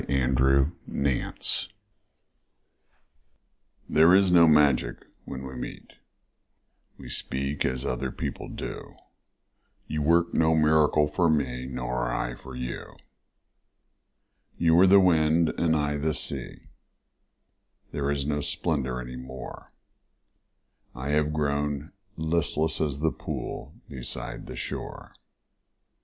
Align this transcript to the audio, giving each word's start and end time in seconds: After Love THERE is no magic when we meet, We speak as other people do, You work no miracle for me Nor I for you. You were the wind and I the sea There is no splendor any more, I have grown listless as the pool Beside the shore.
After 0.09 0.71
Love 0.87 1.37
THERE 3.87 4.15
is 4.15 4.31
no 4.31 4.47
magic 4.47 5.05
when 5.25 5.45
we 5.45 5.53
meet, 5.53 5.93
We 6.97 7.07
speak 7.07 7.63
as 7.65 7.85
other 7.85 8.09
people 8.11 8.47
do, 8.49 8.95
You 9.85 10.01
work 10.01 10.33
no 10.33 10.55
miracle 10.55 11.07
for 11.07 11.29
me 11.29 11.67
Nor 11.67 12.11
I 12.11 12.33
for 12.33 12.55
you. 12.55 12.95
You 14.57 14.73
were 14.73 14.87
the 14.87 14.99
wind 14.99 15.49
and 15.55 15.75
I 15.75 15.97
the 15.97 16.15
sea 16.15 16.69
There 17.91 18.09
is 18.09 18.25
no 18.25 18.41
splendor 18.41 18.99
any 18.99 19.17
more, 19.17 19.71
I 20.95 21.09
have 21.09 21.31
grown 21.31 21.91
listless 22.17 22.81
as 22.81 23.01
the 23.01 23.11
pool 23.11 23.75
Beside 23.87 24.47
the 24.47 24.55
shore. 24.55 25.13